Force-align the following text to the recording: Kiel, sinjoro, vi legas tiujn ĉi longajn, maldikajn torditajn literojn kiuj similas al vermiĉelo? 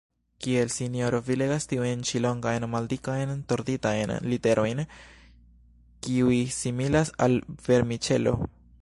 Kiel, 0.43 0.69
sinjoro, 0.75 1.17
vi 1.27 1.35
legas 1.41 1.67
tiujn 1.73 2.01
ĉi 2.11 2.21
longajn, 2.25 2.65
maldikajn 2.77 3.35
torditajn 3.53 4.15
literojn 4.33 4.83
kiuj 6.07 6.43
similas 6.61 7.17
al 7.27 7.41
vermiĉelo? 7.71 8.39